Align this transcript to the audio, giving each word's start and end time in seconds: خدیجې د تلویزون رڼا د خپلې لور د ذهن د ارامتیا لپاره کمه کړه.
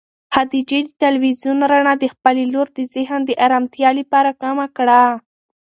خدیجې 0.33 0.79
د 0.85 0.89
تلویزون 1.03 1.57
رڼا 1.71 1.93
د 1.99 2.05
خپلې 2.13 2.43
لور 2.53 2.67
د 2.77 2.79
ذهن 2.93 3.21
د 3.25 3.31
ارامتیا 3.45 3.89
لپاره 3.99 4.31
کمه 4.41 4.67
کړه. 4.77 5.01